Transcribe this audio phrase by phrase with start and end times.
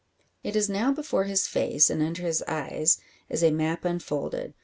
[0.43, 2.97] It is now before his face, and under his eyes,
[3.29, 4.55] as a map unfolded.